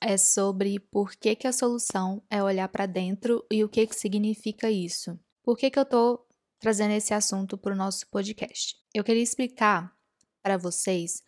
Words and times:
é 0.00 0.16
sobre 0.16 0.78
por 0.78 1.14
que, 1.14 1.34
que 1.34 1.46
a 1.46 1.52
solução 1.52 2.22
é 2.30 2.42
olhar 2.42 2.68
para 2.68 2.86
dentro 2.86 3.44
e 3.50 3.64
o 3.64 3.68
que, 3.68 3.86
que 3.86 3.94
significa 3.94 4.70
isso. 4.70 5.18
Por 5.42 5.56
que, 5.56 5.70
que 5.70 5.78
eu 5.78 5.84
estou 5.84 6.26
trazendo 6.58 6.92
esse 6.92 7.14
assunto 7.14 7.56
para 7.56 7.72
o 7.72 7.76
nosso 7.76 8.06
podcast? 8.08 8.76
Eu 8.92 9.04
queria 9.04 9.22
explicar 9.22 9.94
para 10.42 10.56
vocês 10.56 11.22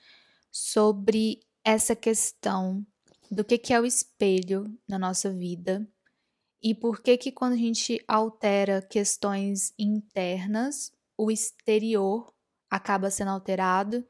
sobre 0.50 1.40
essa 1.64 1.94
questão 1.94 2.86
do 3.30 3.44
que, 3.44 3.58
que 3.58 3.72
é 3.72 3.80
o 3.80 3.86
espelho 3.86 4.72
na 4.88 4.98
nossa 4.98 5.32
vida 5.32 5.86
e 6.62 6.74
por 6.74 7.00
que 7.00 7.16
que 7.16 7.30
quando 7.30 7.52
a 7.52 7.56
gente 7.56 8.02
altera 8.08 8.82
questões 8.82 9.72
internas, 9.78 10.92
o 11.16 11.30
exterior 11.30 12.32
acaba 12.68 13.10
sendo 13.10 13.30
alterado 13.30 14.04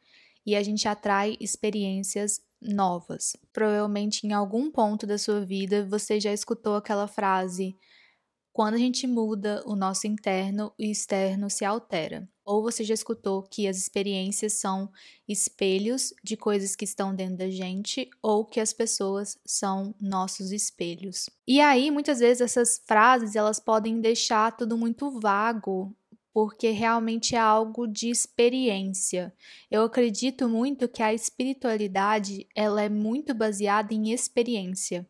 e 0.46 0.56
a 0.56 0.62
gente 0.62 0.88
atrai 0.88 1.36
experiências 1.40 2.40
novas. 2.60 3.36
Provavelmente 3.52 4.26
em 4.26 4.32
algum 4.32 4.70
ponto 4.70 5.06
da 5.06 5.18
sua 5.18 5.44
vida 5.44 5.86
você 5.86 6.20
já 6.20 6.32
escutou 6.32 6.76
aquela 6.76 7.06
frase: 7.08 7.76
quando 8.52 8.74
a 8.74 8.78
gente 8.78 9.06
muda 9.06 9.62
o 9.66 9.76
nosso 9.76 10.06
interno, 10.06 10.72
o 10.78 10.82
externo 10.82 11.48
se 11.50 11.64
altera. 11.64 12.28
Ou 12.44 12.62
você 12.62 12.82
já 12.82 12.94
escutou 12.94 13.42
que 13.44 13.68
as 13.68 13.76
experiências 13.76 14.54
são 14.54 14.90
espelhos 15.28 16.12
de 16.24 16.36
coisas 16.36 16.74
que 16.74 16.84
estão 16.84 17.14
dentro 17.14 17.36
da 17.38 17.50
gente, 17.50 18.08
ou 18.22 18.44
que 18.44 18.58
as 18.60 18.72
pessoas 18.72 19.38
são 19.46 19.94
nossos 20.00 20.50
espelhos. 20.50 21.28
E 21.46 21.60
aí, 21.60 21.90
muitas 21.90 22.20
vezes 22.20 22.40
essas 22.40 22.80
frases, 22.86 23.36
elas 23.36 23.60
podem 23.60 24.00
deixar 24.00 24.56
tudo 24.56 24.76
muito 24.78 25.10
vago 25.20 25.94
porque 26.40 26.70
realmente 26.70 27.34
é 27.34 27.38
algo 27.40 27.84
de 27.84 28.08
experiência. 28.08 29.34
Eu 29.68 29.82
acredito 29.82 30.48
muito 30.48 30.88
que 30.88 31.02
a 31.02 31.12
espiritualidade, 31.12 32.46
ela 32.54 32.80
é 32.80 32.88
muito 32.88 33.34
baseada 33.34 33.92
em 33.92 34.12
experiência. 34.12 35.04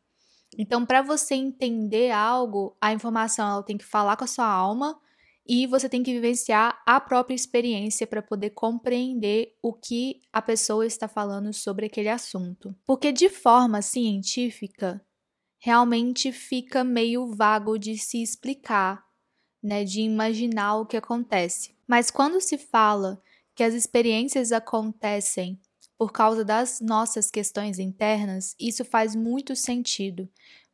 Então, 0.57 0.87
para 0.87 1.03
você 1.03 1.35
entender 1.35 2.13
algo, 2.13 2.75
a 2.81 2.95
informação 2.95 3.47
ela 3.47 3.63
tem 3.63 3.77
que 3.77 3.85
falar 3.85 4.17
com 4.17 4.25
a 4.25 4.27
sua 4.27 4.47
alma 4.47 4.99
e 5.47 5.67
você 5.67 5.87
tem 5.87 6.03
que 6.03 6.15
vivenciar 6.15 6.83
a 6.87 6.99
própria 6.99 7.35
experiência 7.35 8.07
para 8.07 8.23
poder 8.23 8.49
compreender 8.49 9.55
o 9.63 9.75
que 9.75 10.23
a 10.33 10.41
pessoa 10.41 10.87
está 10.87 11.07
falando 11.07 11.53
sobre 11.53 11.85
aquele 11.85 12.09
assunto. 12.09 12.75
Porque 12.87 13.13
de 13.13 13.29
forma 13.29 13.83
científica, 13.83 14.99
realmente 15.59 16.33
fica 16.33 16.83
meio 16.83 17.27
vago 17.27 17.77
de 17.77 17.99
se 17.99 18.23
explicar 18.23 19.08
né, 19.69 19.85
de 19.85 20.01
imaginar 20.01 20.77
o 20.77 20.87
que 20.87 20.97
acontece. 20.97 21.77
Mas 21.87 22.11
quando 22.11 22.41
se 22.41 22.57
fala 22.57 23.23
que 23.55 23.63
as 23.63 23.75
experiências 23.75 24.51
acontecem 24.51 25.61
por 25.99 26.11
causa 26.11 26.43
das 26.43 26.81
nossas 26.81 27.31
questões 27.31 27.79
internas, 27.79 28.55
isso 28.59 28.83
faz 28.83 29.15
muito 29.15 29.55
sentido. 29.55 30.27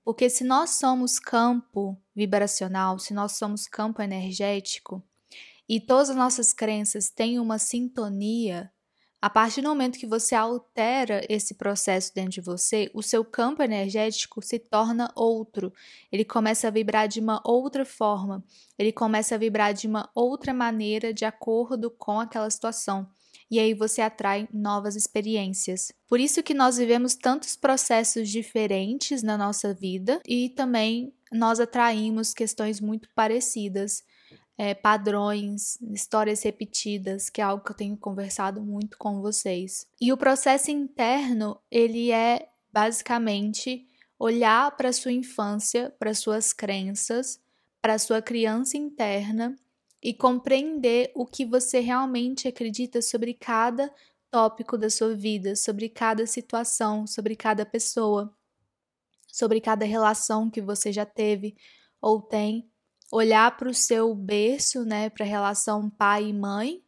Porque 0.04 0.30
se 0.30 0.44
nós 0.44 0.70
somos 0.70 1.18
campo 1.18 2.00
vibracional, 2.14 2.98
se 3.00 3.12
nós 3.12 3.32
somos 3.32 3.66
campo 3.66 4.00
energético, 4.00 5.02
e 5.68 5.80
todas 5.80 6.10
as 6.10 6.16
nossas 6.16 6.52
crenças 6.52 7.10
têm 7.10 7.40
uma 7.40 7.58
sintonia, 7.58 8.70
a 9.24 9.30
partir 9.30 9.62
do 9.62 9.70
momento 9.70 9.98
que 9.98 10.06
você 10.06 10.34
altera 10.34 11.24
esse 11.30 11.54
processo 11.54 12.14
dentro 12.14 12.32
de 12.32 12.40
você, 12.42 12.90
o 12.92 13.02
seu 13.02 13.24
campo 13.24 13.62
energético 13.62 14.42
se 14.42 14.58
torna 14.58 15.10
outro. 15.16 15.72
Ele 16.12 16.26
começa 16.26 16.68
a 16.68 16.70
vibrar 16.70 17.08
de 17.08 17.20
uma 17.20 17.40
outra 17.42 17.86
forma, 17.86 18.44
ele 18.78 18.92
começa 18.92 19.34
a 19.34 19.38
vibrar 19.38 19.72
de 19.72 19.86
uma 19.86 20.10
outra 20.14 20.52
maneira 20.52 21.14
de 21.14 21.24
acordo 21.24 21.90
com 21.90 22.20
aquela 22.20 22.50
situação. 22.50 23.08
E 23.50 23.58
aí 23.58 23.72
você 23.72 24.02
atrai 24.02 24.46
novas 24.52 24.94
experiências. 24.94 25.90
Por 26.06 26.20
isso 26.20 26.42
que 26.42 26.52
nós 26.52 26.76
vivemos 26.76 27.14
tantos 27.14 27.56
processos 27.56 28.28
diferentes 28.28 29.22
na 29.22 29.38
nossa 29.38 29.72
vida 29.72 30.20
e 30.28 30.50
também 30.50 31.14
nós 31.32 31.60
atraímos 31.60 32.34
questões 32.34 32.78
muito 32.78 33.08
parecidas 33.14 34.04
é, 34.56 34.74
padrões, 34.74 35.76
histórias 35.90 36.42
repetidas, 36.42 37.28
que 37.28 37.40
é 37.40 37.44
algo 37.44 37.64
que 37.64 37.72
eu 37.72 37.76
tenho 37.76 37.96
conversado 37.96 38.62
muito 38.62 38.96
com 38.96 39.20
vocês. 39.20 39.86
E 40.00 40.12
o 40.12 40.16
processo 40.16 40.70
interno, 40.70 41.58
ele 41.70 42.10
é 42.10 42.48
basicamente 42.72 43.86
olhar 44.18 44.76
para 44.76 44.92
sua 44.92 45.12
infância, 45.12 45.94
para 45.98 46.14
suas 46.14 46.52
crenças, 46.52 47.40
para 47.82 47.98
sua 47.98 48.22
criança 48.22 48.76
interna 48.76 49.56
e 50.02 50.14
compreender 50.14 51.10
o 51.14 51.26
que 51.26 51.44
você 51.44 51.80
realmente 51.80 52.46
acredita 52.46 53.02
sobre 53.02 53.34
cada 53.34 53.92
tópico 54.30 54.76
da 54.76 54.90
sua 54.90 55.14
vida, 55.14 55.56
sobre 55.56 55.88
cada 55.88 56.26
situação, 56.26 57.06
sobre 57.06 57.36
cada 57.36 57.64
pessoa, 57.64 58.34
sobre 59.30 59.60
cada 59.60 59.84
relação 59.84 60.50
que 60.50 60.60
você 60.60 60.92
já 60.92 61.06
teve 61.06 61.56
ou 62.00 62.20
tem 62.20 62.70
olhar 63.14 63.56
para 63.56 63.70
o 63.70 63.74
seu 63.74 64.12
berço, 64.12 64.84
né, 64.84 65.08
para 65.08 65.24
a 65.24 65.28
relação 65.28 65.88
pai 65.88 66.24
e 66.24 66.32
mãe, 66.32 66.82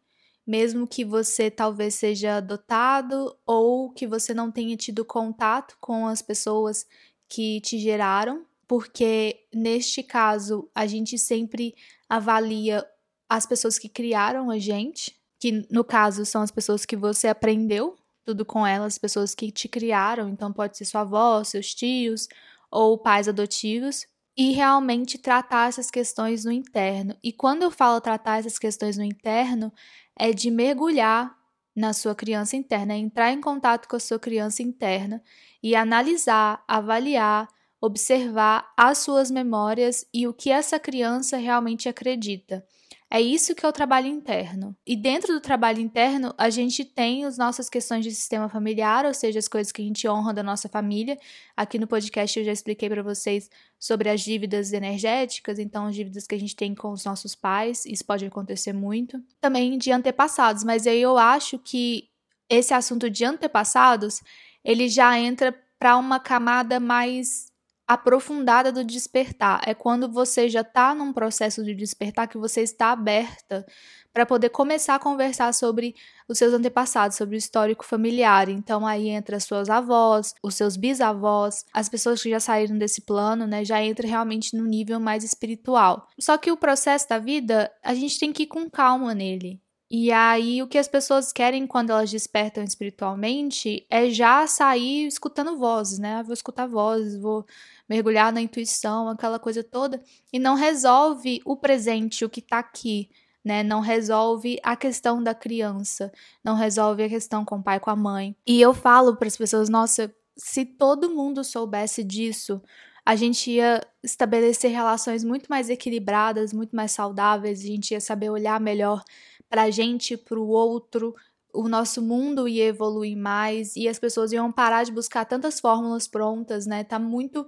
mesmo 0.45 0.87
que 0.87 1.05
você 1.05 1.49
talvez 1.51 1.95
seja 1.95 2.39
adotado 2.39 3.37
ou 3.47 3.93
que 3.93 4.09
você 4.09 4.35
não 4.35 4.51
tenha 4.51 4.77
tido 4.77 5.05
contato 5.05 5.77
com 5.81 6.07
as 6.09 6.21
pessoas 6.21 6.85
que 7.29 7.61
te 7.61 7.79
geraram, 7.79 8.45
porque 8.67 9.47
neste 9.55 10.03
caso 10.03 10.69
a 10.75 10.85
gente 10.85 11.17
sempre 11.17 11.77
avalia 12.09 12.85
as 13.29 13.47
pessoas 13.47 13.79
que 13.79 13.89
criaram 13.89 14.51
a 14.51 14.59
gente, 14.59 15.17
que 15.39 15.65
no 15.71 15.85
caso 15.85 16.27
são 16.27 16.43
as 16.43 16.51
pessoas 16.51 16.85
que 16.85 16.97
você 16.97 17.29
aprendeu 17.29 17.97
tudo 18.25 18.45
com 18.45 18.67
elas, 18.67 18.95
as 18.95 18.99
pessoas 18.99 19.33
que 19.33 19.53
te 19.53 19.69
criaram, 19.69 20.29
então 20.29 20.53
pode 20.53 20.77
ser 20.77 20.87
sua 20.87 21.03
avó, 21.03 21.45
seus 21.45 21.73
tios 21.73 22.27
ou 22.69 22.99
pais 22.99 23.29
adotivos, 23.29 24.07
e 24.37 24.53
realmente 24.53 25.19
tratar 25.19 25.69
essas 25.69 25.91
questões 25.91 26.45
no 26.45 26.53
interno. 26.53 27.17
E 27.23 27.33
quando 27.33 27.63
eu 27.63 27.71
falo 27.71 28.01
tratar 28.01 28.39
essas 28.39 28.59
questões 28.59 28.97
no 28.99 29.05
interno, 29.05 29.73
é 30.19 30.33
de 30.33 30.51
mergulhar 30.51 31.35
na 31.75 31.93
sua 31.93 32.15
criança 32.15 32.57
interna, 32.57 32.95
é 32.95 32.97
entrar 32.99 33.33
em 33.33 33.41
contato 33.41 33.89
com 33.89 33.97
a 33.97 34.01
sua 34.01 34.19
criança 34.19 34.63
interna 34.63 35.23
e 35.63 35.75
analisar, 35.77 36.63
avaliar, 36.69 37.49
observar 37.87 38.73
as 38.77 38.99
suas 38.99 39.31
memórias 39.31 40.07
e 40.13 40.27
o 40.27 40.35
que 40.35 40.51
essa 40.51 40.79
criança 40.79 41.37
realmente 41.37 41.89
acredita. 41.89 42.65
É 43.09 43.21
isso 43.21 43.55
que 43.55 43.65
é 43.65 43.69
o 43.69 43.73
trabalho 43.73 44.09
interno. 44.09 44.77
E 44.85 44.97
dentro 44.97 45.33
do 45.33 45.41
trabalho 45.41 45.81
interno, 45.81 46.35
a 46.37 46.51
gente 46.51 46.85
tem 46.85 47.25
as 47.25 47.39
nossas 47.39 47.71
questões 47.71 48.05
de 48.05 48.11
sistema 48.11 48.49
familiar, 48.49 49.05
ou 49.05 49.15
seja, 49.15 49.39
as 49.39 49.47
coisas 49.47 49.71
que 49.71 49.81
a 49.81 49.85
gente 49.85 50.09
honra 50.09 50.35
da 50.35 50.43
nossa 50.43 50.69
família. 50.69 51.17
Aqui 51.57 51.79
no 51.79 51.87
podcast 51.87 52.37
eu 52.37 52.45
já 52.45 52.51
expliquei 52.51 52.89
para 52.89 53.05
vocês 53.05 53.49
sobre 53.79 54.09
as 54.09 54.23
dívidas 54.23 54.73
energéticas, 54.73 55.61
então 55.61 55.87
as 55.87 55.95
dívidas 55.95 56.27
que 56.27 56.35
a 56.35 56.41
gente 56.41 56.57
tem 56.57 56.75
com 56.75 56.91
os 56.91 57.05
nossos 57.05 57.37
pais, 57.37 57.87
isso 57.87 58.05
pode 58.05 58.27
acontecer 58.27 58.73
muito. 58.73 59.23
Também 59.41 59.79
de 59.79 59.93
antepassados, 59.93 60.65
mas 60.65 60.85
aí 60.85 61.01
eu 61.01 61.17
acho 61.17 61.61
que 61.61 62.09
esse 62.51 62.75
assunto 62.75 63.09
de 63.09 63.25
antepassados, 63.25 64.21
ele 64.65 64.89
já 64.89 65.17
entra 65.17 65.55
para 65.79 65.97
uma 65.97 66.19
camada 66.19 66.81
mais 66.81 67.53
aprofundada 67.87 68.73
do 68.73 68.85
despertar. 68.85 69.61
É 69.65 69.75
quando 69.75 70.11
você 70.11 70.49
já 70.49 70.63
está 70.63 70.95
num 70.95 71.13
processo 71.13 71.63
de 71.65 71.75
despertar 71.75 72.27
que 72.27 72.37
você 72.37 72.63
está 72.63 72.91
aberta 72.91 73.65
para 74.13 74.27
poder 74.27 74.49
começar 74.49 74.95
a 74.95 74.99
conversar 74.99 75.53
sobre 75.53 75.95
os 76.27 76.39
seus 76.39 76.53
antepassados, 76.55 77.17
sobre 77.17 77.37
o 77.37 77.39
histórico 77.39 77.85
familiar. 77.85 78.49
Então 78.49 78.87
aí 78.87 79.09
entra 79.09 79.37
as 79.37 79.45
suas 79.45 79.69
avós, 79.69 80.35
os 80.43 80.55
seus 80.55 80.77
bisavós, 80.77 81.65
as 81.73 81.89
pessoas 81.89 82.23
que 82.23 82.31
já 82.31 82.41
saíram 82.41 82.79
desse 82.79 83.03
plano, 83.03 83.47
né, 83.47 83.65
já 83.65 83.83
entra 83.83 84.09
realmente 84.09 84.57
no 84.57 84.65
nível 84.65 84.99
mais 84.99 85.23
espiritual. 85.23 86.09
Só 86.19 86.39
que 86.39 86.51
o 86.51 86.57
processo 86.57 87.09
da 87.09 87.19
vida, 87.19 87.71
a 87.85 87.95
gente 87.95 88.19
tem 88.19 88.33
que 88.33 88.45
ir 88.45 88.47
com 88.47 88.69
calma 88.71 89.15
nele. 89.15 89.61
E 89.89 90.11
aí, 90.11 90.61
o 90.63 90.67
que 90.67 90.79
as 90.79 90.89
pessoas 90.89 91.33
querem 91.33 91.65
quando 91.65 91.91
elas 91.91 92.11
despertam 92.11 92.65
espiritualmente 92.65 93.87
é 93.89 94.11
já 94.11 94.45
sair 94.49 95.07
escutando 95.07 95.57
vozes, 95.57 96.01
né? 96.01 96.25
vou 96.25 96.33
escutar 96.33 96.67
vozes, 96.67 97.17
vou 97.17 97.47
mergulhar 97.89 98.33
na 98.33 98.41
intuição, 98.41 99.09
aquela 99.09 99.39
coisa 99.39 99.63
toda, 99.63 100.01
e 100.33 100.39
não 100.39 100.55
resolve 100.55 101.41
o 101.45 101.57
presente, 101.57 102.25
o 102.25 102.31
que 102.31 102.41
tá 102.41 102.59
aqui, 102.59 103.09
né? 103.45 103.63
Não 103.63 103.81
resolve 103.81 104.59
a 104.63 104.75
questão 104.77 105.23
da 105.23 105.35
criança, 105.35 106.13
não 106.43 106.55
resolve 106.55 107.05
a 107.05 107.09
questão 107.09 107.45
com 107.45 107.57
o 107.59 107.63
pai, 107.63 107.79
com 107.79 107.91
a 107.91 107.97
mãe. 107.97 108.37
E 108.47 108.61
eu 108.61 108.75
falo 108.75 109.17
para 109.17 109.29
as 109.29 109.37
pessoas, 109.37 109.69
nossa, 109.69 110.13
se 110.37 110.65
todo 110.65 111.11
mundo 111.11 111.45
soubesse 111.45 112.03
disso, 112.03 112.61
a 113.05 113.15
gente 113.15 113.53
ia 113.53 113.81
estabelecer 114.03 114.73
relações 114.73 115.23
muito 115.23 115.47
mais 115.47 115.71
equilibradas, 115.71 116.53
muito 116.53 116.75
mais 116.75 116.91
saudáveis, 116.91 117.61
a 117.61 117.67
gente 117.67 117.93
ia 117.93 118.01
saber 118.01 118.31
olhar 118.31 118.61
melhor 118.61 119.03
para 119.49 119.63
a 119.63 119.71
gente, 119.71 120.17
para 120.17 120.41
o 120.41 120.49
outro, 120.49 121.15
o 121.55 121.69
nosso 121.69 122.03
mundo 122.03 122.47
ia 122.49 122.67
evoluir 122.67 123.17
mais 123.17 123.77
e 123.77 123.89
as 123.89 123.99
pessoas 123.99 124.33
iam 124.33 124.53
parar 124.53 124.85
de 124.85 124.93
buscar 124.93 125.25
tantas 125.25 125.59
fórmulas 125.59 126.07
prontas, 126.07 126.67
né? 126.67 126.85
Tá 126.85 126.99
muito 126.99 127.47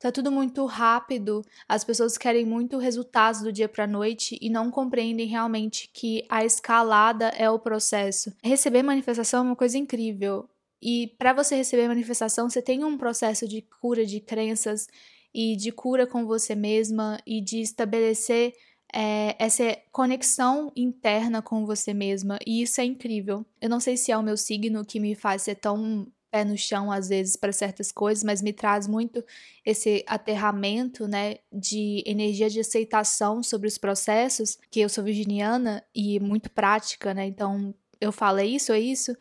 tá 0.00 0.10
tudo 0.10 0.32
muito 0.32 0.64
rápido. 0.64 1.44
As 1.68 1.84
pessoas 1.84 2.18
querem 2.18 2.44
muito 2.44 2.78
resultados 2.78 3.42
do 3.42 3.52
dia 3.52 3.68
para 3.68 3.86
noite 3.86 4.38
e 4.40 4.50
não 4.50 4.70
compreendem 4.70 5.28
realmente 5.28 5.88
que 5.92 6.24
a 6.28 6.44
escalada 6.44 7.28
é 7.28 7.48
o 7.48 7.58
processo. 7.58 8.32
Receber 8.42 8.82
manifestação 8.82 9.40
é 9.40 9.48
uma 9.48 9.56
coisa 9.56 9.78
incrível. 9.78 10.48
E 10.82 11.08
para 11.18 11.34
você 11.34 11.56
receber 11.56 11.86
manifestação, 11.86 12.48
você 12.48 12.62
tem 12.62 12.82
um 12.82 12.96
processo 12.96 13.46
de 13.46 13.62
cura 13.80 14.04
de 14.04 14.18
crenças 14.18 14.88
e 15.32 15.54
de 15.54 15.70
cura 15.70 16.06
com 16.06 16.24
você 16.24 16.54
mesma 16.54 17.20
e 17.26 17.40
de 17.40 17.60
estabelecer 17.60 18.54
é, 18.92 19.36
essa 19.38 19.76
conexão 19.92 20.72
interna 20.74 21.40
com 21.40 21.64
você 21.64 21.94
mesma, 21.94 22.38
e 22.46 22.62
isso 22.62 22.80
é 22.80 22.84
incrível. 22.84 23.44
Eu 23.60 23.68
não 23.68 23.80
sei 23.80 23.96
se 23.96 24.10
é 24.10 24.18
o 24.18 24.22
meu 24.22 24.36
signo 24.36 24.84
que 24.84 24.98
me 24.98 25.14
faz 25.14 25.42
ser 25.42 25.56
tão 25.56 26.06
pé 26.30 26.44
no 26.44 26.56
chão 26.56 26.90
às 26.90 27.08
vezes 27.08 27.36
para 27.36 27.52
certas 27.52 27.90
coisas, 27.90 28.22
mas 28.22 28.42
me 28.42 28.52
traz 28.52 28.86
muito 28.86 29.24
esse 29.64 30.04
aterramento, 30.06 31.08
né, 31.08 31.36
de 31.52 32.02
energia 32.06 32.48
de 32.48 32.60
aceitação 32.60 33.42
sobre 33.42 33.68
os 33.68 33.76
processos, 33.78 34.58
que 34.70 34.80
eu 34.80 34.88
sou 34.88 35.04
virginiana 35.04 35.84
e 35.94 36.20
muito 36.20 36.50
prática, 36.50 37.12
né? 37.12 37.26
Então, 37.26 37.74
eu 38.00 38.12
falo 38.12 38.38
é 38.38 38.46
isso, 38.46 38.72
é 38.72 38.80
isso, 38.80 39.16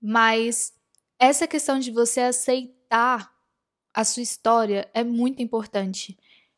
mas 0.00 0.72
essa 1.18 1.46
questão 1.46 1.78
de 1.78 1.90
você 1.90 2.20
aceitar 2.20 3.32
a 3.92 4.04
sua 4.04 4.22
história 4.22 4.88
é 4.94 5.02
muito 5.02 5.42
importante 5.42 6.16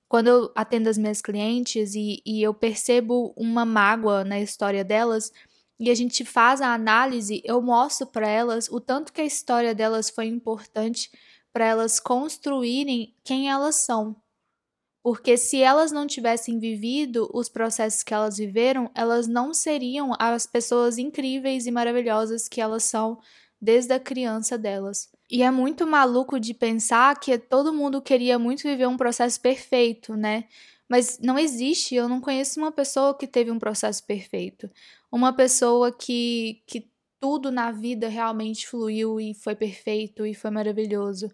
quando 0.08 0.29
eu 0.29 0.52
atendo 0.55 0.88
as 0.88 0.96
minhas 0.96 1.20
clientes 1.20 1.94
e, 1.94 2.23
e 2.25 2.43
eu 2.43 2.55
percebo 2.55 3.34
uma 3.37 3.64
mágoa 3.64 4.25
na 4.25 4.41
história 4.41 4.82
delas 4.82 5.31
e 5.78 5.90
a 5.90 5.94
gente 5.94 6.25
faz 6.25 6.60
a 6.60 6.75
análise, 6.75 7.40
eu 7.44 7.62
mostro 7.62 8.06
para 8.06 8.28
elas 8.28 8.69
o 8.69 8.80
tanto 8.80 9.12
que 9.12 9.20
a 9.20 9.25
história 9.25 9.75
delas 9.75 10.10
foi 10.10 10.26
importante 10.26 11.10
para 11.52 11.64
elas 11.64 12.00
construírem 12.00 13.14
quem 13.25 13.48
elas 13.48 13.76
são. 13.76 14.16
Porque 15.02 15.36
se 15.36 15.62
elas 15.62 15.92
não 15.92 16.06
tivessem 16.06 16.58
vivido 16.58 17.30
os 17.32 17.48
processos 17.48 18.02
que 18.02 18.12
elas 18.12 18.36
viveram, 18.36 18.90
elas 18.94 19.26
não 19.26 19.54
seriam 19.54 20.12
as 20.19 20.46
pessoas 20.46 20.98
incríveis 20.98 21.66
e 21.66 21.70
maravilhosas 21.70 22.48
que 22.48 22.60
elas 22.60 22.82
são 22.82 23.19
desde 23.60 23.92
a 23.92 24.00
criança 24.00 24.58
delas. 24.58 25.08
E 25.31 25.42
é 25.42 25.50
muito 25.50 25.86
maluco 25.86 26.38
de 26.40 26.54
pensar 26.54 27.19
que 27.19 27.38
todo 27.38 27.72
mundo 27.72 28.02
queria 28.02 28.38
muito 28.38 28.62
viver 28.62 28.86
um 28.86 28.96
processo 28.96 29.40
perfeito, 29.40 30.16
né? 30.16 30.44
Mas 30.88 31.19
não 31.19 31.38
existe, 31.38 31.94
eu 31.94 32.08
não 32.08 32.20
conheço 32.20 32.58
uma 32.58 32.72
pessoa 32.72 33.16
que 33.16 33.26
teve 33.26 33.50
um 33.50 33.58
processo 33.58 34.02
perfeito. 34.04 34.70
Uma 35.10 35.32
pessoa 35.32 35.90
que, 35.90 36.62
que 36.66 36.90
tudo 37.20 37.50
na 37.50 37.72
vida 37.72 38.08
realmente 38.08 38.66
fluiu 38.66 39.20
e 39.20 39.34
foi 39.34 39.55
perfeito 39.55 40.26
e 40.26 40.34
foi 40.34 40.50
maravilhoso. 40.50 41.31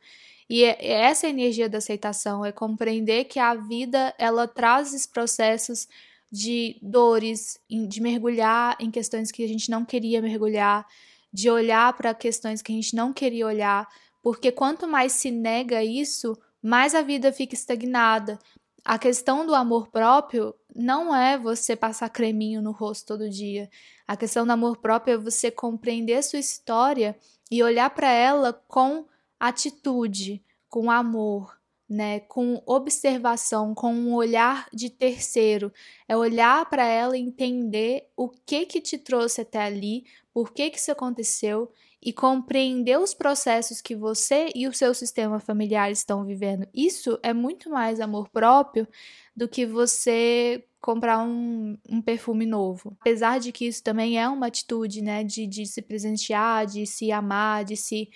E 0.49 0.65
é, 0.65 0.77
é 0.81 0.93
essa 1.05 1.27
energia 1.27 1.69
da 1.69 1.79
aceitação, 1.79 2.45
é 2.45 2.53
compreender 2.53 3.25
que 3.25 3.39
a 3.39 3.55
vida 3.55 4.15
ela 4.19 4.47
traz 4.47 4.89
esses 4.89 5.07
processos 5.07 5.89
de 6.31 6.77
dores, 6.83 7.61
de 7.71 8.01
mergulhar 8.01 8.77
em 8.81 8.91
questões 8.91 9.31
que 9.31 9.45
a 9.45 9.49
gente 9.49 9.71
não 9.71 9.85
queria 9.85 10.21
mergulhar, 10.21 10.87
de 11.33 11.49
olhar 11.51 11.93
para 11.97 12.15
questões 12.15 12.61
que 12.61 12.73
a 12.73 12.75
gente 12.75 12.95
não 12.95 13.13
queria 13.13 13.47
olhar, 13.47 13.89
porque 14.23 14.51
quanto 14.51 14.87
mais 14.87 15.13
se 15.13 15.31
nega 15.31 15.83
isso, 15.83 16.37
mais 16.63 16.95
a 16.95 17.03
vida 17.03 17.33
fica 17.33 17.55
estagnada. 17.55 18.39
A 18.85 18.99
questão 18.99 19.47
do 19.47 19.55
amor 19.55 19.89
próprio 19.89 20.55
não 20.75 21.17
é 21.17 21.39
você 21.39 21.75
passar 21.75 22.11
creminho 22.11 22.61
no 22.61 22.71
rosto 22.71 23.07
todo 23.07 23.31
dia. 23.31 23.71
A 24.07 24.15
questão 24.15 24.45
do 24.45 24.53
amor 24.53 24.77
próprio 24.77 25.15
é 25.15 25.17
você 25.17 25.51
compreender 25.51 26.23
sua 26.23 26.39
história 26.39 27.17
e 27.51 27.63
olhar 27.63 27.89
para 27.91 28.11
ela 28.11 28.53
com 28.69 29.07
atitude, 29.41 30.43
com 30.69 30.91
amor, 30.91 31.59
né, 31.89 32.21
com 32.21 32.63
observação, 32.67 33.75
com 33.75 33.95
um 33.95 34.15
olhar 34.15 34.69
de 34.71 34.91
terceiro, 34.91 35.73
é 36.07 36.15
olhar 36.15 36.69
para 36.69 36.85
ela 36.85 37.17
e 37.17 37.23
entender 37.23 38.11
o 38.15 38.29
que 38.29 38.67
que 38.67 38.83
te 38.83 38.99
trouxe 38.99 39.41
até 39.41 39.63
ali, 39.63 40.05
por 40.33 40.53
que 40.53 40.69
que 40.69 40.79
isso 40.79 40.93
aconteceu 40.93 41.73
e 42.05 42.13
compreender 42.13 42.99
os 42.99 43.15
processos 43.15 43.81
que 43.81 43.97
você 43.97 44.51
e 44.55 44.69
o 44.69 44.75
seu 44.75 44.93
sistema 44.93 45.41
familiar 45.41 45.91
estão 45.91 46.25
vivendo. 46.25 46.69
Isso 46.75 47.19
é 47.23 47.33
muito 47.33 47.71
mais 47.71 47.99
amor 47.99 48.29
próprio 48.29 48.87
do 49.35 49.49
que 49.49 49.65
você 49.65 50.63
comprar 50.81 51.19
um, 51.21 51.79
um 51.89 52.03
perfume 52.03 52.45
novo. 52.45 52.95
Apesar 53.01 53.41
de 53.41 53.51
que 53.51 53.67
isso 53.67 53.83
também 53.83 54.21
é 54.21 54.29
uma 54.29 54.49
atitude, 54.49 55.01
né, 55.01 55.25
de, 55.25 55.47
de 55.47 55.65
se 55.65 55.81
presentear, 55.81 56.67
de 56.67 56.87
se 56.87 57.11
amar, 57.11 57.65
de 57.65 57.77
se 57.77 58.11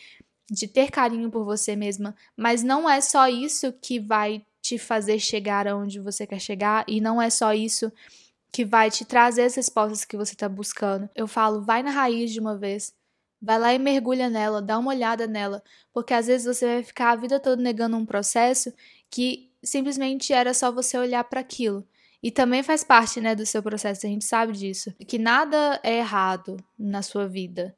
de 0.50 0.66
ter 0.66 0.90
carinho 0.90 1.30
por 1.30 1.44
você 1.44 1.76
mesma, 1.76 2.14
mas 2.34 2.62
não 2.62 2.88
é 2.88 3.02
só 3.02 3.28
isso 3.28 3.70
que 3.82 4.00
vai 4.00 4.42
te 4.62 4.78
fazer 4.78 5.18
chegar 5.18 5.68
aonde 5.68 6.00
você 6.00 6.26
quer 6.26 6.40
chegar 6.40 6.84
e 6.88 7.02
não 7.02 7.20
é 7.20 7.28
só 7.28 7.52
isso 7.52 7.92
que 8.50 8.64
vai 8.64 8.90
te 8.90 9.04
trazer 9.04 9.42
as 9.42 9.54
respostas 9.54 10.06
que 10.06 10.16
você 10.16 10.32
está 10.32 10.48
buscando. 10.48 11.08
Eu 11.14 11.26
falo, 11.26 11.62
vai 11.62 11.82
na 11.82 11.90
raiz 11.90 12.32
de 12.32 12.40
uma 12.40 12.56
vez. 12.56 12.94
Vai 13.40 13.58
lá 13.58 13.74
e 13.74 13.78
mergulha 13.78 14.28
nela, 14.28 14.60
dá 14.60 14.78
uma 14.78 14.90
olhada 14.90 15.26
nela, 15.26 15.62
porque 15.92 16.12
às 16.12 16.26
vezes 16.26 16.46
você 16.46 16.66
vai 16.66 16.82
ficar 16.82 17.10
a 17.12 17.16
vida 17.16 17.38
toda 17.38 17.62
negando 17.62 17.96
um 17.96 18.04
processo 18.06 18.72
que 19.10 19.50
simplesmente 19.62 20.32
era 20.32 20.52
só 20.52 20.72
você 20.72 20.98
olhar 20.98 21.24
para 21.24 21.40
aquilo. 21.40 21.86
E 22.22 22.30
também 22.32 22.64
faz 22.64 22.82
parte, 22.82 23.20
né, 23.20 23.34
do 23.34 23.46
seu 23.46 23.62
processo, 23.62 24.04
a 24.04 24.08
gente 24.08 24.24
sabe 24.24 24.52
disso, 24.52 24.92
que 25.06 25.18
nada 25.18 25.80
é 25.84 25.98
errado 25.98 26.56
na 26.76 27.00
sua 27.00 27.28
vida 27.28 27.76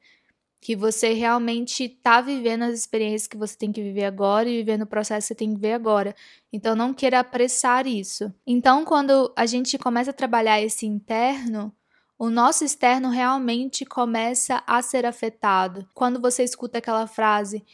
que 0.61 0.77
você 0.77 1.15
realmente 1.15 1.85
está 1.85 2.21
vivendo 2.21 2.65
as 2.65 2.75
experiências 2.75 3.27
que 3.27 3.37
você 3.37 3.57
tem 3.57 3.73
que 3.73 3.83
viver 3.83 4.05
agora 4.05 4.49
e 4.49 4.59
vivendo 4.59 4.83
o 4.83 4.87
processo 4.87 5.29
que 5.29 5.29
você 5.29 5.35
tem 5.35 5.49
que 5.49 5.55
viver 5.55 5.73
agora. 5.73 6.15
Então 6.53 6.77
não 6.77 6.93
queira 6.93 7.21
apressar 7.21 7.87
isso. 7.87 8.33
Então 8.47 8.85
quando 8.85 9.33
a 9.35 9.47
gente 9.47 9.79
começa 9.79 10.11
a 10.11 10.15
trabalhar 10.15 10.61
esse 10.61 10.85
interno, 10.87 11.73
o 12.21 12.29
nosso 12.29 12.67
externo 12.67 13.09
realmente 13.09 13.87
começa 13.87 14.63
a 14.67 14.83
ser 14.83 15.07
afetado. 15.07 15.89
Quando 15.95 16.21
você 16.21 16.45
escuta 16.45 16.77
aquela 16.77 17.07
frase 17.07 17.65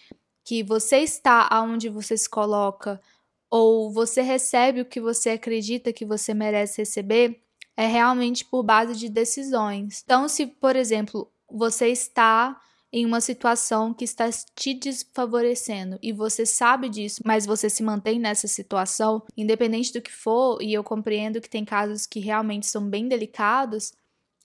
que 0.45 0.63
você 0.63 0.99
está 0.99 1.49
aonde 1.51 1.89
você 1.89 2.17
se 2.17 2.31
coloca 2.31 3.03
ou 3.51 3.91
você 3.91 4.23
recebe 4.23 4.81
o 4.81 4.85
que 4.85 5.01
você 5.01 5.31
acredita 5.31 5.93
que 5.93 6.05
você 6.05 6.33
merece 6.33 6.83
receber, 6.83 7.43
é 7.77 7.89
realmente 7.89 8.45
por 8.45 8.63
base 8.63 8.95
de 8.95 9.09
decisões. 9.09 10.03
Então, 10.05 10.29
se, 10.29 10.47
por 10.47 10.77
exemplo, 10.77 11.29
você 11.51 11.89
está 11.89 12.57
em 12.93 13.05
uma 13.05 13.21
situação 13.21 13.93
que 13.93 14.05
está 14.05 14.31
te 14.55 14.75
desfavorecendo 14.75 15.99
e 16.01 16.13
você 16.13 16.47
sabe 16.47 16.89
disso, 16.89 17.21
mas 17.25 17.45
você 17.45 17.69
se 17.69 17.83
mantém 17.83 18.21
nessa 18.21 18.47
situação, 18.47 19.25
independente 19.37 19.93
do 19.93 20.01
que 20.01 20.13
for, 20.13 20.63
e 20.63 20.73
eu 20.73 20.85
compreendo 20.85 21.41
que 21.41 21.51
tem 21.51 21.65
casos 21.65 22.07
que 22.07 22.21
realmente 22.21 22.69
são 22.69 22.89
bem 22.89 23.09
delicados, 23.09 23.93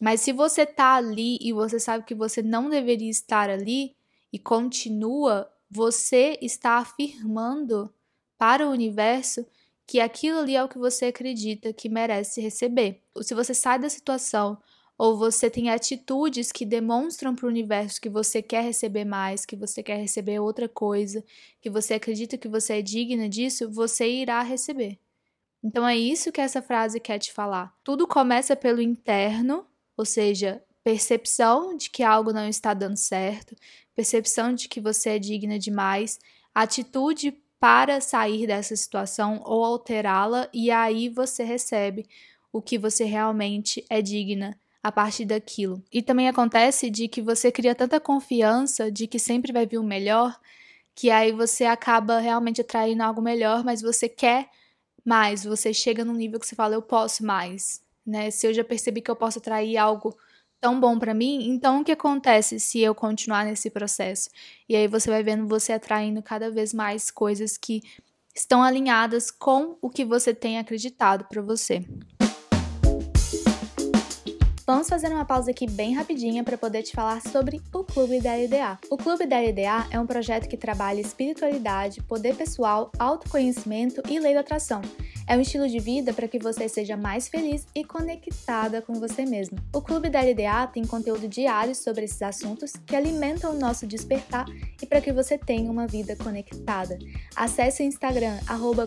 mas 0.02 0.22
se 0.22 0.34
você 0.34 0.66
tá 0.66 0.96
ali 0.96 1.38
e 1.40 1.54
você 1.54 1.80
sabe 1.80 2.04
que 2.04 2.16
você 2.16 2.42
não 2.42 2.72
deveria 2.72 3.12
estar 3.12 3.52
ali 3.52 3.96
e 4.34 4.40
continua, 4.40 5.48
você 5.70 6.40
está 6.42 6.80
afirmando 6.80 7.94
para 8.36 8.68
o 8.68 8.72
universo 8.72 9.46
que 9.86 10.00
aquilo 10.00 10.40
ali 10.40 10.56
é 10.56 10.64
o 10.64 10.68
que 10.68 10.80
você 10.80 11.06
acredita 11.06 11.72
que 11.72 11.88
merece 11.88 12.42
receber. 12.42 13.04
Se 13.22 13.36
você 13.36 13.54
sai 13.54 13.78
da 13.78 13.90
situação 13.90 14.58
ou 14.98 15.16
você 15.16 15.52
tem 15.52 15.70
atitudes 15.70 16.52
que 16.52 16.66
demonstram 16.66 17.36
para 17.36 17.46
o 17.46 17.50
universo 17.50 18.02
que 18.02 18.10
você 18.10 18.42
quer 18.42 18.64
receber 18.64 19.06
mais, 19.06 19.46
que 19.46 19.56
você 19.56 19.84
quer 19.84 19.98
receber 19.98 20.40
outra 20.40 20.68
coisa, 20.68 21.24
que 21.62 21.70
você 21.70 21.94
acredita 21.94 22.40
que 22.40 22.48
você 22.48 22.80
é 22.80 22.82
digna 22.82 23.30
disso, 23.30 23.70
você 23.70 24.10
irá 24.10 24.42
receber. 24.42 24.98
Então 25.64 25.88
é 25.88 25.96
isso 25.96 26.32
que 26.32 26.42
essa 26.42 26.60
frase 26.60 27.00
quer 27.00 27.20
te 27.20 27.32
falar. 27.32 27.72
Tudo 27.84 28.08
começa 28.08 28.56
pelo 28.56 28.82
interno, 28.82 29.68
ou 30.02 30.06
seja, 30.06 30.64
percepção 30.84 31.78
de 31.78 31.88
que 31.92 32.02
algo 32.02 32.34
não 32.34 32.48
está 32.50 32.74
dando 32.74 32.98
certo, 32.98 33.56
percepção 33.96 34.52
de 34.52 34.68
que 34.68 34.82
você 34.82 35.12
é 35.12 35.20
digna 35.20 35.60
demais, 35.60 36.18
atitude 36.56 37.38
para 37.60 38.02
sair 38.02 38.48
dessa 38.48 38.76
situação 38.76 39.44
ou 39.46 39.64
alterá-la, 39.64 40.50
e 40.52 40.72
aí 40.72 41.08
você 41.08 41.44
recebe 41.44 42.10
o 42.52 42.64
que 42.64 42.80
você 42.80 43.04
realmente 43.04 43.86
é 43.92 44.02
digna 44.02 44.60
a 44.82 44.92
partir 44.92 45.26
daquilo. 45.26 45.84
E 45.94 46.02
também 46.02 46.28
acontece 46.28 46.90
de 46.90 47.08
que 47.08 47.22
você 47.22 47.52
cria 47.52 47.76
tanta 47.76 48.00
confiança 48.00 48.92
de 48.92 49.06
que 49.06 49.20
sempre 49.20 49.54
vai 49.54 49.68
vir 49.68 49.78
o 49.78 49.84
melhor, 49.84 50.36
que 50.96 51.12
aí 51.12 51.32
você 51.32 51.66
acaba 51.66 52.18
realmente 52.18 52.62
atraindo 52.62 53.04
algo 53.04 53.22
melhor, 53.22 53.64
mas 53.64 53.84
você 53.84 54.10
quer 54.10 54.50
mais, 55.06 55.44
você 55.44 55.72
chega 55.72 56.04
num 56.04 56.16
nível 56.16 56.40
que 56.40 56.48
você 56.48 56.56
fala, 56.56 56.74
eu 56.74 56.82
posso 56.82 57.24
mais, 57.24 57.84
né? 58.12 58.30
Se 58.30 58.48
eu 58.48 58.54
já 58.54 58.64
percebi 58.64 59.02
que 59.02 59.10
eu 59.10 59.16
posso 59.16 59.40
atrair 59.40 59.78
algo 59.78 60.16
tão 60.60 60.80
bom 60.80 61.00
para 61.00 61.14
mim, 61.14 61.50
então 61.50 61.82
o 61.82 61.84
que 61.84 61.92
acontece 61.92 62.60
se 62.60 62.80
eu 62.80 62.94
continuar 62.94 63.46
nesse 63.46 63.70
processo? 63.72 64.30
E 64.70 64.76
aí 64.76 64.88
você 64.88 65.10
vai 65.10 65.24
vendo 65.24 65.48
você 65.48 65.74
atraindo 65.74 66.22
cada 66.22 66.52
vez 66.52 66.72
mais 66.74 67.10
coisas 67.10 67.58
que 67.58 67.82
estão 68.36 68.62
alinhadas 68.62 69.32
com 69.32 69.78
o 69.82 69.90
que 69.90 70.06
você 70.06 70.34
tem 70.34 70.60
acreditado 70.60 71.26
para 71.26 71.42
você. 71.42 71.84
Vamos 74.72 74.88
fazer 74.88 75.10
uma 75.10 75.26
pausa 75.26 75.52
aqui 75.52 75.70
bem 75.70 75.94
rapidinha 75.94 76.46
para 76.46 76.58
poder 76.58 76.82
te 76.82 76.94
falar 76.94 77.22
sobre 77.22 77.62
o 77.74 77.84
Clube 77.84 78.22
da 78.22 78.34
LDA. 78.34 78.80
O 78.90 78.96
Clube 78.96 79.26
da 79.26 79.38
LDA 79.38 79.86
é 79.92 80.00
um 80.00 80.08
projeto 80.08 80.48
que 80.48 80.56
trabalha 80.56 81.02
espiritualidade, 81.02 82.02
poder 82.04 82.38
pessoal, 82.38 82.90
autoconhecimento 82.98 84.02
e 84.10 84.18
lei 84.18 84.34
da 84.34 84.40
atração. 84.40 84.82
É 85.28 85.36
um 85.36 85.42
estilo 85.42 85.68
de 85.68 85.78
vida 85.78 86.14
para 86.14 86.26
que 86.26 86.40
você 86.40 86.70
seja 86.70 86.96
mais 86.96 87.28
feliz 87.28 87.68
e 87.76 87.84
conectada 87.84 88.82
com 88.82 88.94
você 88.94 89.26
mesmo. 89.26 89.58
O 89.76 89.82
Clube 89.82 90.10
da 90.10 90.22
LDA 90.22 90.66
tem 90.68 90.88
conteúdo 90.88 91.28
diário 91.28 91.76
sobre 91.76 92.06
esses 92.06 92.22
assuntos 92.22 92.72
que 92.86 92.96
alimentam 92.96 93.52
o 93.52 93.60
nosso 93.60 93.86
despertar 93.86 94.46
e 94.82 94.86
para 94.86 95.02
que 95.02 95.12
você 95.12 95.38
tenha 95.38 95.70
uma 95.70 95.86
vida 95.86 96.16
conectada. 96.16 96.98
Acesse 97.36 97.84
o 97.84 97.86
Instagram 97.86 98.38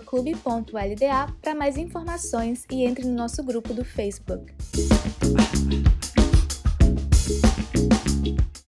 clube.lda 0.06 1.34
para 1.42 1.54
mais 1.54 1.76
informações 1.76 2.64
e 2.70 2.84
entre 2.86 3.06
no 3.06 3.12
nosso 3.12 3.42
grupo 3.42 3.74
do 3.74 3.84
Facebook. 3.84 4.50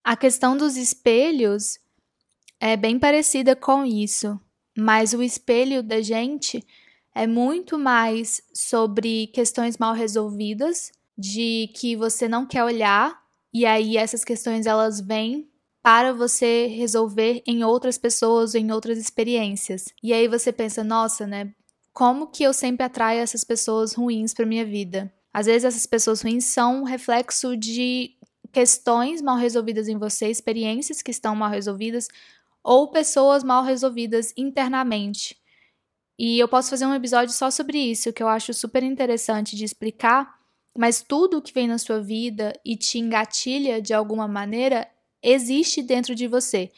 A 0.04 0.16
questão 0.16 0.56
dos 0.56 0.78
espelhos 0.78 1.80
é 2.60 2.78
bem 2.78 2.98
parecida 3.00 3.56
com 3.56 3.86
isso, 3.86 4.40
mas 4.78 5.14
o 5.14 5.22
espelho 5.24 5.82
da 5.82 6.02
gente 6.02 6.64
é 7.14 7.26
muito 7.26 7.78
mais 7.78 8.42
sobre 8.54 9.28
questões 9.28 9.78
mal 9.78 9.94
resolvidas, 9.94 10.92
de 11.18 11.70
que 11.76 11.96
você 11.96 12.28
não 12.28 12.46
quer 12.46 12.64
olhar 12.64 13.18
e 13.54 13.66
aí 13.66 13.96
essas 13.96 14.24
questões 14.26 14.66
elas 14.66 15.00
vêm 15.00 15.50
para 15.82 16.12
você 16.12 16.68
resolver 16.68 17.42
em 17.48 17.64
outras 17.64 17.98
pessoas 17.98 18.54
ou 18.54 18.60
em 18.60 18.72
outras 18.72 18.98
experiências. 18.98 19.86
E 20.04 20.12
aí 20.12 20.28
você 20.28 20.52
pensa, 20.52 20.84
nossa, 20.84 21.26
né? 21.26 21.54
Como 21.94 22.28
que 22.28 22.44
eu 22.44 22.52
sempre 22.52 22.84
atraio 22.84 23.22
essas 23.22 23.46
pessoas 23.46 23.94
ruins 23.94 24.34
para 24.34 24.46
minha 24.46 24.66
vida? 24.66 25.15
Às 25.36 25.48
vezes 25.48 25.66
essas 25.66 25.86
pessoas 25.86 26.22
ruins 26.22 26.46
são 26.46 26.86
reflexo 26.86 27.58
de 27.58 28.16
questões 28.54 29.22
mal 29.22 29.36
resolvidas 29.36 29.90
em 29.90 29.98
você, 29.98 30.30
experiências 30.30 31.02
que 31.02 31.12
estão 31.12 31.36
mal 31.36 31.50
resolvidas 31.50 32.08
ou 32.64 32.90
pessoas 32.90 33.44
mal 33.44 33.62
resolvidas 33.62 34.34
internamente. 34.38 35.38
E 36.18 36.40
eu 36.40 36.48
posso 36.48 36.70
fazer 36.70 36.86
um 36.86 36.94
episódio 36.94 37.34
só 37.34 37.52
sobre 37.52 37.78
isso, 37.78 38.14
que 38.14 38.24
eu 38.24 38.30
acho 38.30 38.54
super 38.54 38.82
interessante 38.82 39.58
de 39.58 39.66
explicar, 39.66 40.40
mas 40.74 41.02
tudo 41.02 41.42
que 41.42 41.54
vem 41.54 41.68
na 41.68 41.78
sua 41.78 42.00
vida 42.00 42.54
e 42.64 42.78
te 42.78 42.98
engatilha 42.98 43.82
de 43.82 43.94
alguma 43.94 44.30
maneira 44.30 44.88
existe 45.22 45.84
dentro 45.84 46.16
de 46.16 46.30
você. 46.30 46.72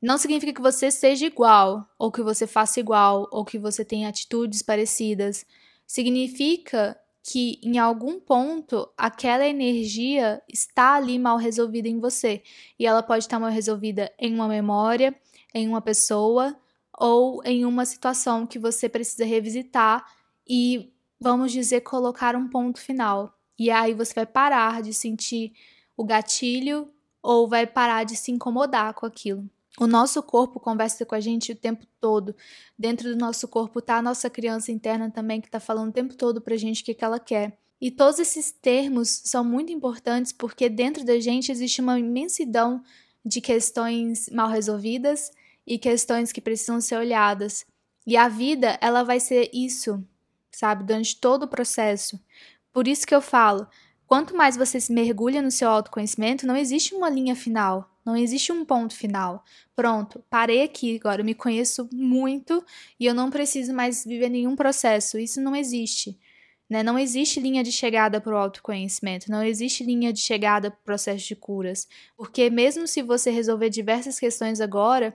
Não 0.00 0.16
significa 0.16 0.54
que 0.54 0.62
você 0.62 0.90
seja 0.90 1.26
igual, 1.26 1.86
ou 1.98 2.10
que 2.10 2.22
você 2.22 2.46
faça 2.46 2.80
igual, 2.80 3.28
ou 3.30 3.44
que 3.44 3.58
você 3.58 3.84
tenha 3.84 4.08
atitudes 4.08 4.62
parecidas. 4.62 5.44
Significa 5.86 6.98
que 7.30 7.60
em 7.62 7.76
algum 7.76 8.18
ponto 8.18 8.88
aquela 8.96 9.46
energia 9.46 10.42
está 10.48 10.94
ali 10.94 11.18
mal 11.18 11.36
resolvida 11.36 11.86
em 11.86 12.00
você. 12.00 12.42
E 12.78 12.86
ela 12.86 13.02
pode 13.02 13.24
estar 13.24 13.38
mal 13.38 13.50
resolvida 13.50 14.10
em 14.18 14.34
uma 14.34 14.48
memória, 14.48 15.14
em 15.54 15.68
uma 15.68 15.82
pessoa 15.82 16.58
ou 16.98 17.44
em 17.44 17.66
uma 17.66 17.84
situação 17.84 18.46
que 18.46 18.58
você 18.58 18.88
precisa 18.88 19.26
revisitar 19.26 20.06
e, 20.48 20.90
vamos 21.20 21.52
dizer, 21.52 21.82
colocar 21.82 22.34
um 22.34 22.48
ponto 22.48 22.80
final. 22.80 23.38
E 23.58 23.70
aí 23.70 23.92
você 23.92 24.14
vai 24.14 24.24
parar 24.24 24.80
de 24.80 24.94
sentir 24.94 25.52
o 25.98 26.04
gatilho 26.04 26.90
ou 27.22 27.46
vai 27.46 27.66
parar 27.66 28.04
de 28.04 28.16
se 28.16 28.32
incomodar 28.32 28.94
com 28.94 29.04
aquilo. 29.04 29.46
O 29.80 29.86
nosso 29.86 30.20
corpo 30.22 30.58
conversa 30.58 31.06
com 31.06 31.14
a 31.14 31.20
gente 31.20 31.52
o 31.52 31.56
tempo 31.56 31.86
todo. 32.00 32.34
Dentro 32.76 33.10
do 33.10 33.16
nosso 33.16 33.46
corpo 33.46 33.80
tá 33.80 33.98
a 33.98 34.02
nossa 34.02 34.28
criança 34.28 34.72
interna 34.72 35.08
também, 35.10 35.40
que 35.40 35.46
está 35.46 35.60
falando 35.60 35.90
o 35.90 35.92
tempo 35.92 36.16
todo 36.16 36.40
pra 36.40 36.56
gente 36.56 36.82
o 36.82 36.84
que, 36.84 36.94
que 36.94 37.04
ela 37.04 37.20
quer. 37.20 37.56
E 37.80 37.90
todos 37.90 38.18
esses 38.18 38.50
termos 38.50 39.08
são 39.08 39.44
muito 39.44 39.72
importantes 39.72 40.32
porque 40.32 40.68
dentro 40.68 41.04
da 41.04 41.20
gente 41.20 41.52
existe 41.52 41.80
uma 41.80 41.98
imensidão 41.98 42.82
de 43.24 43.40
questões 43.40 44.28
mal 44.30 44.48
resolvidas 44.48 45.30
e 45.64 45.78
questões 45.78 46.32
que 46.32 46.40
precisam 46.40 46.80
ser 46.80 46.96
olhadas. 46.96 47.64
E 48.04 48.16
a 48.16 48.28
vida, 48.28 48.76
ela 48.80 49.04
vai 49.04 49.20
ser 49.20 49.48
isso, 49.52 50.02
sabe, 50.50 50.82
durante 50.82 51.20
todo 51.20 51.44
o 51.44 51.48
processo. 51.48 52.18
Por 52.72 52.88
isso 52.88 53.06
que 53.06 53.14
eu 53.14 53.20
falo, 53.20 53.68
quanto 54.06 54.34
mais 54.34 54.56
você 54.56 54.80
se 54.80 54.92
mergulha 54.92 55.40
no 55.40 55.50
seu 55.50 55.68
autoconhecimento, 55.68 56.46
não 56.46 56.56
existe 56.56 56.94
uma 56.94 57.08
linha 57.08 57.36
final. 57.36 57.88
Não 58.08 58.16
existe 58.16 58.50
um 58.50 58.64
ponto 58.64 58.94
final. 58.94 59.44
Pronto, 59.76 60.24
parei 60.30 60.62
aqui 60.62 60.96
agora, 60.96 61.20
eu 61.20 61.26
me 61.26 61.34
conheço 61.34 61.86
muito 61.92 62.64
e 62.98 63.04
eu 63.04 63.12
não 63.12 63.28
preciso 63.28 63.74
mais 63.74 64.02
viver 64.02 64.30
nenhum 64.30 64.56
processo. 64.56 65.18
Isso 65.18 65.42
não 65.42 65.54
existe. 65.54 66.18
Né? 66.70 66.82
Não 66.82 66.98
existe 66.98 67.38
linha 67.38 67.62
de 67.62 67.70
chegada 67.70 68.18
para 68.18 68.32
o 68.32 68.38
autoconhecimento, 68.38 69.30
não 69.30 69.42
existe 69.42 69.84
linha 69.84 70.10
de 70.10 70.20
chegada 70.20 70.70
para 70.70 70.80
o 70.80 70.84
processo 70.84 71.26
de 71.26 71.36
curas. 71.36 71.86
Porque 72.16 72.48
mesmo 72.48 72.86
se 72.86 73.02
você 73.02 73.30
resolver 73.30 73.68
diversas 73.68 74.18
questões 74.18 74.58
agora, 74.58 75.14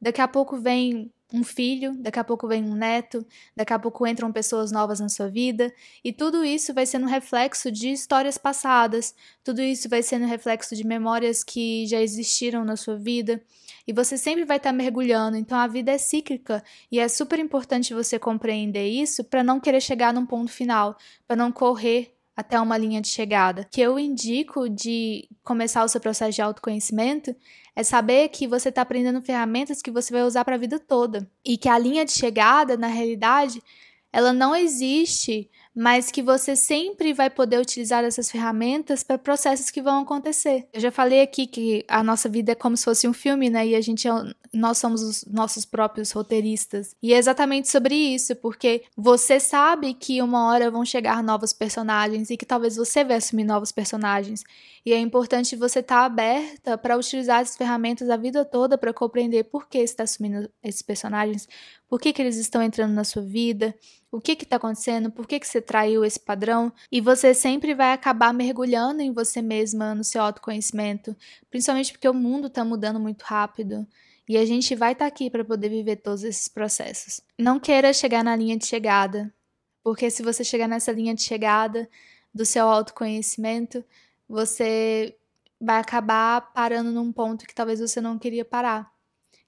daqui 0.00 0.22
a 0.22 0.28
pouco 0.28 0.58
vem 0.58 1.12
um 1.32 1.44
filho, 1.44 1.94
daqui 1.98 2.18
a 2.18 2.24
pouco 2.24 2.46
vem 2.48 2.64
um 2.64 2.74
neto, 2.74 3.24
daqui 3.56 3.72
a 3.72 3.78
pouco 3.78 4.06
entram 4.06 4.32
pessoas 4.32 4.72
novas 4.72 5.00
na 5.00 5.08
sua 5.08 5.28
vida, 5.28 5.72
e 6.04 6.12
tudo 6.12 6.44
isso 6.44 6.74
vai 6.74 6.86
sendo 6.86 7.06
reflexo 7.06 7.70
de 7.70 7.90
histórias 7.90 8.36
passadas, 8.36 9.14
tudo 9.44 9.62
isso 9.62 9.88
vai 9.88 10.02
sendo 10.02 10.26
reflexo 10.26 10.74
de 10.74 10.86
memórias 10.86 11.44
que 11.44 11.86
já 11.86 12.00
existiram 12.00 12.64
na 12.64 12.76
sua 12.76 12.96
vida, 12.96 13.42
e 13.86 13.92
você 13.92 14.16
sempre 14.16 14.44
vai 14.44 14.58
estar 14.58 14.72
mergulhando. 14.72 15.36
Então 15.36 15.58
a 15.58 15.66
vida 15.66 15.90
é 15.90 15.98
cíclica 15.98 16.62
e 16.92 17.00
é 17.00 17.08
super 17.08 17.38
importante 17.38 17.94
você 17.94 18.18
compreender 18.18 18.86
isso 18.86 19.24
para 19.24 19.42
não 19.42 19.58
querer 19.58 19.80
chegar 19.80 20.12
num 20.12 20.26
ponto 20.26 20.50
final, 20.50 20.96
para 21.26 21.36
não 21.36 21.50
correr 21.50 22.14
até 22.40 22.60
uma 22.60 22.76
linha 22.76 23.00
de 23.00 23.08
chegada. 23.08 23.64
Que 23.70 23.80
eu 23.80 23.98
indico 23.98 24.68
de 24.68 25.28
começar 25.42 25.84
o 25.84 25.88
seu 25.88 26.00
processo 26.00 26.32
de 26.32 26.42
autoconhecimento 26.42 27.34
é 27.74 27.82
saber 27.82 28.28
que 28.28 28.46
você 28.46 28.68
está 28.68 28.82
aprendendo 28.82 29.22
ferramentas 29.22 29.80
que 29.80 29.90
você 29.90 30.12
vai 30.12 30.22
usar 30.22 30.44
para 30.44 30.56
a 30.56 30.58
vida 30.58 30.78
toda 30.78 31.30
e 31.44 31.56
que 31.56 31.68
a 31.68 31.78
linha 31.78 32.04
de 32.04 32.12
chegada, 32.12 32.76
na 32.76 32.88
realidade, 32.88 33.62
ela 34.12 34.32
não 34.32 34.54
existe 34.54 35.48
mas 35.74 36.10
que 36.10 36.22
você 36.22 36.56
sempre 36.56 37.12
vai 37.12 37.30
poder 37.30 37.60
utilizar 37.60 38.04
essas 38.04 38.30
ferramentas 38.30 39.02
para 39.02 39.18
processos 39.18 39.70
que 39.70 39.80
vão 39.80 40.00
acontecer. 40.00 40.66
Eu 40.72 40.80
já 40.80 40.90
falei 40.90 41.20
aqui 41.20 41.46
que 41.46 41.84
a 41.88 42.02
nossa 42.02 42.28
vida 42.28 42.52
é 42.52 42.54
como 42.54 42.76
se 42.76 42.84
fosse 42.84 43.06
um 43.06 43.12
filme, 43.12 43.48
né? 43.48 43.66
E 43.66 43.76
a 43.76 43.80
gente 43.80 44.08
é, 44.08 44.10
nós 44.52 44.78
somos 44.78 45.02
os 45.02 45.24
nossos 45.26 45.64
próprios 45.64 46.10
roteiristas. 46.10 46.94
E 47.00 47.14
é 47.14 47.18
exatamente 47.18 47.68
sobre 47.68 47.94
isso, 47.94 48.34
porque 48.36 48.82
você 48.96 49.38
sabe 49.38 49.94
que 49.94 50.20
uma 50.20 50.48
hora 50.48 50.70
vão 50.70 50.84
chegar 50.84 51.22
novos 51.22 51.52
personagens 51.52 52.30
e 52.30 52.36
que 52.36 52.46
talvez 52.46 52.76
você 52.76 53.04
vai 53.04 53.16
assumir 53.16 53.44
novos 53.44 53.70
personagens. 53.70 54.42
E 54.84 54.92
é 54.92 54.98
importante 54.98 55.54
você 55.54 55.80
estar 55.80 56.00
tá 56.00 56.04
aberta 56.04 56.76
para 56.76 56.96
utilizar 56.96 57.42
essas 57.42 57.56
ferramentas 57.56 58.10
a 58.10 58.16
vida 58.16 58.44
toda 58.44 58.76
para 58.76 58.92
compreender 58.92 59.44
por 59.44 59.68
que 59.68 59.78
está 59.78 60.02
assumindo 60.02 60.50
esses 60.62 60.82
personagens, 60.82 61.48
por 61.88 62.00
que, 62.00 62.12
que 62.12 62.22
eles 62.22 62.36
estão 62.36 62.62
entrando 62.62 62.92
na 62.92 63.04
sua 63.04 63.22
vida, 63.22 63.74
o 64.10 64.20
que 64.20 64.32
está 64.32 64.56
acontecendo, 64.56 65.10
por 65.10 65.26
que, 65.26 65.38
que 65.38 65.46
você 65.46 65.60
traiu 65.60 66.04
esse 66.04 66.18
padrão, 66.18 66.72
e 66.90 67.00
você 67.00 67.32
sempre 67.32 67.74
vai 67.74 67.92
acabar 67.92 68.32
mergulhando 68.32 69.00
em 69.00 69.12
você 69.12 69.40
mesma, 69.40 69.94
no 69.94 70.02
seu 70.02 70.22
autoconhecimento, 70.22 71.16
principalmente 71.48 71.92
porque 71.92 72.08
o 72.08 72.14
mundo 72.14 72.48
está 72.48 72.64
mudando 72.64 72.98
muito 72.98 73.22
rápido. 73.22 73.86
E 74.28 74.36
a 74.36 74.44
gente 74.44 74.74
vai 74.76 74.92
estar 74.92 75.04
tá 75.04 75.08
aqui 75.08 75.28
para 75.28 75.44
poder 75.44 75.68
viver 75.68 75.96
todos 75.96 76.22
esses 76.22 76.48
processos. 76.48 77.20
Não 77.38 77.58
queira 77.58 77.92
chegar 77.92 78.22
na 78.22 78.36
linha 78.36 78.56
de 78.56 78.66
chegada, 78.66 79.32
porque 79.82 80.10
se 80.10 80.22
você 80.22 80.44
chegar 80.44 80.68
nessa 80.68 80.92
linha 80.92 81.14
de 81.14 81.22
chegada 81.22 81.88
do 82.32 82.44
seu 82.44 82.68
autoconhecimento, 82.68 83.84
você 84.28 85.16
vai 85.60 85.80
acabar 85.80 86.52
parando 86.52 86.90
num 86.92 87.12
ponto 87.12 87.46
que 87.46 87.54
talvez 87.54 87.80
você 87.80 88.00
não 88.00 88.18
queria 88.18 88.44
parar. 88.44 88.92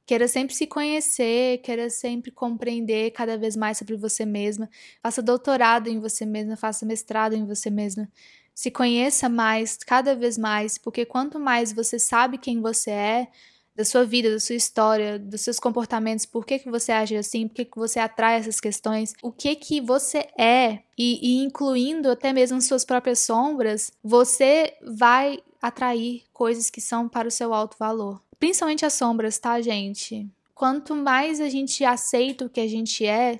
Queira 0.04 0.26
sempre 0.26 0.54
se 0.54 0.66
conhecer, 0.66 1.58
queira 1.58 1.88
sempre 1.88 2.30
compreender 2.30 3.12
cada 3.12 3.38
vez 3.38 3.56
mais 3.56 3.78
sobre 3.78 3.96
você 3.96 4.24
mesma. 4.24 4.68
Faça 5.02 5.22
doutorado 5.22 5.88
em 5.88 6.00
você 6.00 6.26
mesma, 6.26 6.56
faça 6.56 6.84
mestrado 6.84 7.34
em 7.34 7.46
você 7.46 7.70
mesma. 7.70 8.08
Se 8.54 8.70
conheça 8.70 9.28
mais, 9.28 9.76
cada 9.78 10.14
vez 10.14 10.36
mais, 10.36 10.76
porque 10.76 11.06
quanto 11.06 11.38
mais 11.38 11.72
você 11.72 11.98
sabe 11.98 12.36
quem 12.36 12.60
você 12.60 12.90
é, 12.90 13.28
da 13.74 13.84
sua 13.84 14.04
vida, 14.04 14.30
da 14.30 14.40
sua 14.40 14.54
história, 14.54 15.18
dos 15.18 15.40
seus 15.40 15.58
comportamentos, 15.58 16.26
por 16.26 16.44
que, 16.44 16.58
que 16.58 16.70
você 16.70 16.92
age 16.92 17.16
assim, 17.16 17.48
por 17.48 17.54
que, 17.54 17.64
que 17.64 17.78
você 17.78 17.98
atrai 17.98 18.36
essas 18.38 18.60
questões, 18.60 19.14
o 19.22 19.32
que 19.32 19.56
que 19.56 19.80
você 19.80 20.28
é, 20.38 20.80
e, 20.98 21.38
e 21.40 21.44
incluindo 21.44 22.10
até 22.10 22.32
mesmo 22.32 22.60
suas 22.60 22.84
próprias 22.84 23.20
sombras, 23.20 23.90
você 24.02 24.74
vai 24.82 25.38
atrair 25.60 26.24
coisas 26.32 26.68
que 26.68 26.80
são 26.80 27.08
para 27.08 27.28
o 27.28 27.30
seu 27.30 27.54
alto 27.54 27.76
valor. 27.78 28.20
Principalmente 28.42 28.84
as 28.84 28.94
sombras, 28.94 29.38
tá, 29.38 29.60
gente? 29.60 30.28
Quanto 30.52 30.96
mais 30.96 31.40
a 31.40 31.48
gente 31.48 31.84
aceita 31.84 32.44
o 32.44 32.48
que 32.48 32.58
a 32.58 32.66
gente 32.66 33.06
é, 33.06 33.38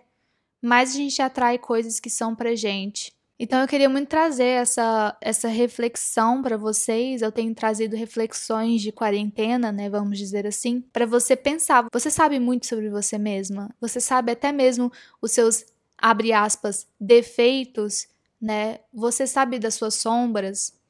mais 0.63 0.91
a 0.91 0.93
gente 0.93 1.21
atrai 1.21 1.59
coisas 1.59 1.99
que 1.99 2.09
são 2.09 2.37
pra 2.37 2.55
gente. 2.55 3.13
Então 3.37 3.61
eu 3.61 3.67
queria 3.67 3.89
muito 3.89 4.07
trazer 4.07 4.45
essa, 4.45 5.17
essa 5.21 5.49
reflexão 5.49 6.41
para 6.41 6.57
vocês. 6.57 7.21
Eu 7.21 7.33
tenho 7.33 7.53
trazido 7.53 7.97
reflexões 7.97 8.81
de 8.81 8.93
quarentena, 8.93 9.73
né, 9.73 9.91
vamos 9.91 10.19
dizer 10.19 10.47
assim, 10.47 10.81
para 10.93 11.05
você 11.05 11.35
pensar. 11.35 11.85
Você 11.93 12.09
sabe 12.09 12.39
muito 12.39 12.69
sobre 12.69 12.89
você 12.89 13.19
mesma? 13.19 13.75
Você 13.81 14.01
sabe 14.01 14.31
até 14.31 14.53
mesmo 14.53 14.93
os 15.21 15.33
seus 15.33 15.65
abre 15.99 16.33
aspas 16.33 16.87
defeitos, 17.01 18.07
né? 18.41 18.79
Você 18.95 19.27
sabe 19.27 19.59
das 19.59 19.75
suas 19.75 19.97
sombras? 19.97 20.81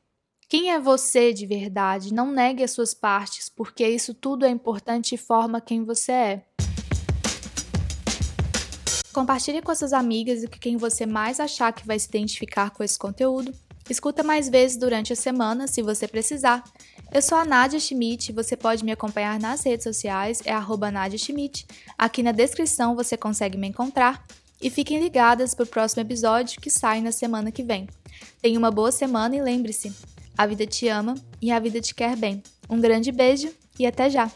Quem 0.53 0.71
é 0.71 0.79
você 0.79 1.33
de 1.33 1.47
verdade? 1.47 2.13
Não 2.13 2.31
negue 2.31 2.63
as 2.63 2.73
suas 2.73 2.93
partes, 2.93 3.49
porque 3.49 3.89
isso 3.89 4.13
tudo 4.13 4.45
é 4.45 4.51
importante 4.51 5.15
e 5.15 5.17
forma 5.17 5.63
quem 5.63 5.83
você 5.83 6.13
é. 6.13 6.43
Compartilhe 9.15 9.63
com 9.63 9.75
suas 9.75 9.95
amigas 9.95 10.43
e 10.43 10.47
com 10.47 10.59
quem 10.59 10.77
você 10.77 11.07
mais 11.07 11.41
achar 11.41 11.73
que 11.73 11.87
vai 11.87 11.99
se 11.99 12.07
identificar 12.07 12.69
com 12.69 12.85
esse 12.85 12.99
conteúdo. 12.99 13.51
Escuta 13.89 14.23
mais 14.23 14.47
vezes 14.51 14.77
durante 14.77 15.11
a 15.11 15.17
semana, 15.17 15.67
se 15.67 15.81
você 15.81 16.07
precisar. 16.07 16.63
Eu 17.11 17.23
sou 17.23 17.39
a 17.39 17.47
Nadia 17.47 17.81
Schmidt, 17.81 18.31
você 18.31 18.55
pode 18.55 18.85
me 18.85 18.93
acompanhar 18.93 19.41
nas 19.41 19.65
redes 19.65 19.85
sociais, 19.85 20.43
é 20.45 20.53
arroba 20.53 20.91
Nadia 20.91 21.19
Schmidt. 21.19 21.67
Aqui 21.97 22.23
na 22.23 22.31
descrição 22.31 22.95
você 22.95 23.17
consegue 23.17 23.57
me 23.57 23.69
encontrar. 23.69 24.23
E 24.61 24.69
fiquem 24.69 25.01
ligadas 25.01 25.55
para 25.55 25.65
o 25.65 25.67
próximo 25.67 26.03
episódio 26.03 26.61
que 26.61 26.69
sai 26.69 27.01
na 27.01 27.11
semana 27.11 27.51
que 27.51 27.63
vem. 27.63 27.89
Tenha 28.43 28.59
uma 28.59 28.71
boa 28.71 28.93
semana 28.93 29.35
e 29.35 29.41
lembre-se, 29.41 29.93
a 30.37 30.47
vida 30.47 30.67
te 30.67 30.89
ama 30.89 31.15
e 31.41 31.51
a 31.51 31.59
vida 31.59 31.81
te 31.81 31.95
quer 31.95 32.17
bem. 32.17 32.43
Um 32.69 32.81
grande 32.81 33.13
beijo 33.13 33.53
e 33.79 33.87
até 33.87 34.09
já! 34.11 34.31